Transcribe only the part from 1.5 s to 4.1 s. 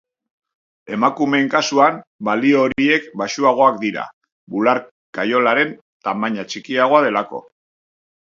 kasuan, balio horiek baxuagoak dira,